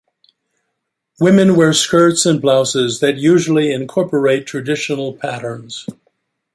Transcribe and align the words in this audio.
Women 1.19 1.55
wear 1.55 1.73
skirts 1.73 2.25
and 2.25 2.41
blouses 2.41 3.01
that 3.01 3.17
usually 3.19 3.71
incorporate 3.71 4.47
traditional 4.47 5.13
patterns. 5.15 5.85